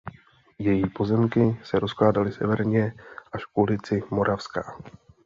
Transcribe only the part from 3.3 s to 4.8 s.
až k ulici Moravská.